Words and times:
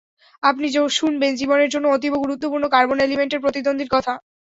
আপনি 0.43 0.67
শুনবেন 0.95 1.31
জীবনের 1.35 1.71
জন্য 1.73 1.85
অতীব 1.87 2.13
গুরুত্বপূর্ণ 2.23 2.65
কার্বন 2.67 2.97
এলিমেন্টের 3.01 3.43
প্রতিদ্বন্দ্বীর 3.43 3.93
কথা। 3.95 4.13